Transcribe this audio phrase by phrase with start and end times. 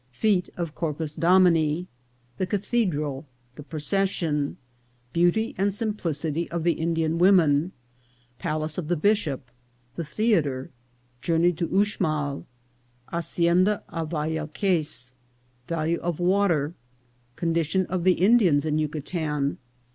[0.19, 1.85] —Fflte of Corpus Dom ini.—
[2.39, 4.57] The Cathedral.— The Procession.—
[5.13, 7.71] Beauty and Simplicity of the Indian Women.—
[8.39, 9.51] Palace of the Bishop.—
[9.97, 10.71] The Theatre.—
[11.21, 12.45] Journey to Uxmal.—
[13.09, 15.13] Ha cienda of Vayalquex.—
[15.67, 16.73] Value of Water.—
[17.35, 19.59] Condition of the Indians in Yuca tan.